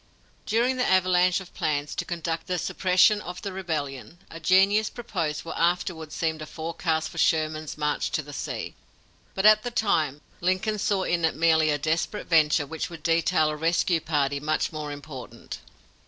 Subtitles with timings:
[0.47, 5.45] During the avalanche of plans to conduct the suppression of the rebellion, a genius proposed
[5.45, 8.73] what afterward seemed a forecast for Sherman's march to the sea.
[9.35, 13.49] But at the time, Lincoln saw in it merely a desperate venture which would detail
[13.49, 15.59] a rescue party much more important.